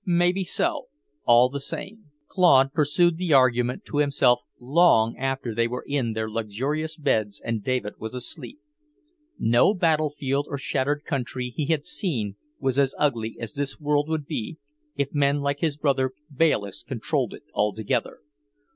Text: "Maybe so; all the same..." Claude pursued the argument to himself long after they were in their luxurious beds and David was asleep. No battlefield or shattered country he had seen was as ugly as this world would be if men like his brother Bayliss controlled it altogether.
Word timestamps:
"Maybe 0.03 0.43
so; 0.43 0.87
all 1.25 1.49
the 1.49 1.59
same..." 1.59 2.05
Claude 2.27 2.73
pursued 2.73 3.17
the 3.19 3.33
argument 3.33 3.85
to 3.85 3.97
himself 3.99 4.41
long 4.59 5.15
after 5.15 5.53
they 5.53 5.67
were 5.67 5.85
in 5.87 6.13
their 6.13 6.27
luxurious 6.27 6.97
beds 6.97 7.39
and 7.45 7.63
David 7.63 7.99
was 7.99 8.15
asleep. 8.15 8.57
No 9.37 9.75
battlefield 9.75 10.47
or 10.49 10.57
shattered 10.57 11.03
country 11.05 11.53
he 11.55 11.67
had 11.67 11.85
seen 11.85 12.35
was 12.59 12.79
as 12.79 12.95
ugly 12.97 13.37
as 13.39 13.53
this 13.53 13.79
world 13.79 14.09
would 14.09 14.25
be 14.25 14.57
if 14.95 15.13
men 15.13 15.39
like 15.39 15.59
his 15.59 15.77
brother 15.77 16.13
Bayliss 16.35 16.81
controlled 16.81 17.35
it 17.35 17.43
altogether. 17.53 18.21